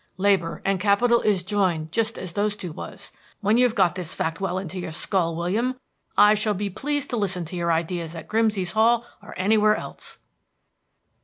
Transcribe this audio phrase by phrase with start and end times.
[0.17, 3.11] Labor and capital is jined just as those two was.
[3.41, 5.79] When you've got this fact well into your skull, William,
[6.17, 10.17] I shall be pleased to listen to your ideas at Grimsey's Hall or anywhere else."